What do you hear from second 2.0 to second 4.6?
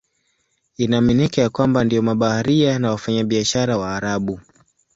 mabaharia na wafanyabiashara Waarabu.